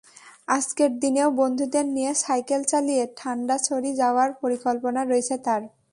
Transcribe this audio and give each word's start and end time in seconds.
আজকের 0.47 0.91
দিনেও 0.99 1.29
বন্ধুদের 1.39 1.85
নিয়ে 1.87 2.11
সাইকেল 2.15 2.61
চালিয়ে 2.63 3.03
ঠান্ডাছড়ি 3.17 3.91
যাওয়ার 3.95 4.29
পরিকল্পনা 4.41 5.01
রয়েছে 5.03 5.35
তাঁর। 5.45 5.61